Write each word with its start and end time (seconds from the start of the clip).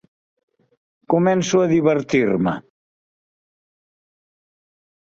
Començo 1.15 1.61
a 1.65 1.69
divertir-me. 1.73 2.55